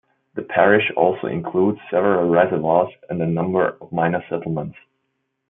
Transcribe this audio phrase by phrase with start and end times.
[0.33, 4.75] The parish also includes several reservoirs, and a number of minor settlements.